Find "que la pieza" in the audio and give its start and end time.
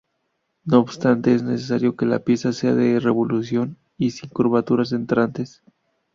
1.95-2.53